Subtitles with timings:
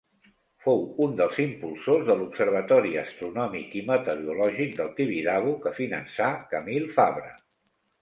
[0.67, 7.35] Fou un dels impulsors de l'observatori astronòmic i meteorològic del Tibidabo que finançà Camil Fabra.